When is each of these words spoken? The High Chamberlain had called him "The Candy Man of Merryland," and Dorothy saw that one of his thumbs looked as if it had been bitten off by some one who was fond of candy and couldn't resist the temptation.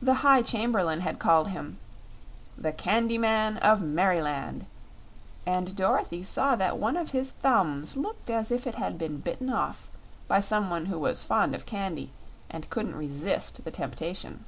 The 0.00 0.14
High 0.22 0.42
Chamberlain 0.42 1.00
had 1.00 1.18
called 1.18 1.48
him 1.48 1.78
"The 2.56 2.72
Candy 2.72 3.18
Man 3.18 3.56
of 3.56 3.80
Merryland," 3.82 4.64
and 5.44 5.74
Dorothy 5.74 6.22
saw 6.22 6.54
that 6.54 6.78
one 6.78 6.96
of 6.96 7.10
his 7.10 7.32
thumbs 7.32 7.96
looked 7.96 8.30
as 8.30 8.52
if 8.52 8.64
it 8.68 8.76
had 8.76 8.96
been 8.96 9.18
bitten 9.18 9.50
off 9.52 9.88
by 10.28 10.38
some 10.38 10.70
one 10.70 10.86
who 10.86 11.00
was 11.00 11.24
fond 11.24 11.56
of 11.56 11.66
candy 11.66 12.12
and 12.48 12.70
couldn't 12.70 12.94
resist 12.94 13.64
the 13.64 13.72
temptation. 13.72 14.44